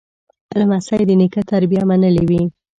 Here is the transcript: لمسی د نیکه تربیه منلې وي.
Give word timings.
لمسی 0.59 1.01
د 1.07 1.11
نیکه 1.19 1.41
تربیه 1.49 1.83
منلې 1.89 2.23
وي. 2.29 2.41